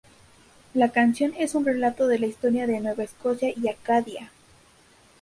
La 0.73 0.89
canción 0.91 1.33
es 1.37 1.53
un 1.53 1.63
relato 1.63 2.07
de 2.07 2.17
la 2.17 2.25
historia 2.25 2.65
de 2.65 2.79
Nueva 2.79 3.03
Escocia 3.03 3.53
y 3.55 3.67
Acadia. 3.69 4.31